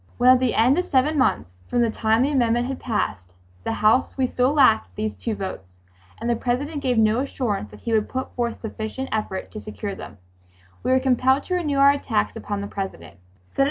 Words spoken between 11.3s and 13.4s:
to renew our attacks upon the President.